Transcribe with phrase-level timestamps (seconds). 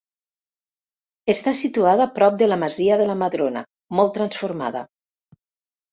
[1.33, 3.65] Està situada prop de la Masia de la Madrona,
[4.01, 4.83] molt transformada.